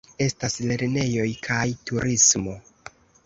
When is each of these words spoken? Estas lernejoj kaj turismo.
Estas 0.25 0.55
lernejoj 0.69 1.27
kaj 1.47 1.61
turismo. 1.91 2.57